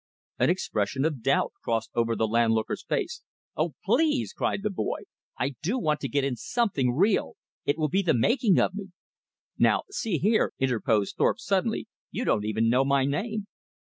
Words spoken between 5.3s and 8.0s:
"I do want to get in something real! It will